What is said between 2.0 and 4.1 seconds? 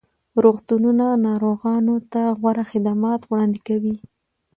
ته غوره خدمات وړاندې کوي.